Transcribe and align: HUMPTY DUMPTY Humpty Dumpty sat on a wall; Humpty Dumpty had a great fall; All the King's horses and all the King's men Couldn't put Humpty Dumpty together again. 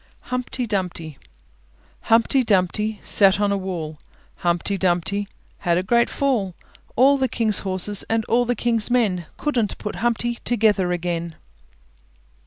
HUMPTY 0.31 0.65
DUMPTY 0.65 1.19
Humpty 2.09 2.43
Dumpty 2.43 2.97
sat 3.03 3.39
on 3.39 3.51
a 3.51 3.55
wall; 3.55 3.99
Humpty 4.37 4.75
Dumpty 4.75 5.27
had 5.59 5.77
a 5.77 5.83
great 5.83 6.09
fall; 6.09 6.55
All 6.95 7.19
the 7.19 7.27
King's 7.29 7.59
horses 7.59 8.01
and 8.09 8.25
all 8.25 8.45
the 8.45 8.55
King's 8.55 8.89
men 8.89 9.27
Couldn't 9.37 9.77
put 9.77 9.97
Humpty 9.97 10.29
Dumpty 10.33 10.41
together 10.43 10.91
again. 10.91 11.35